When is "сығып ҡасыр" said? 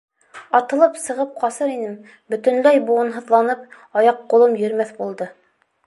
1.01-1.69